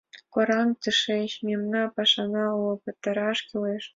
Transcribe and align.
—Кораҥ 0.33 0.67
тышеч, 0.81 1.31
мемнан 1.47 1.87
пашана 1.95 2.43
уло, 2.57 2.73
пытараш 2.83 3.37
кӱлеш. 3.47 3.83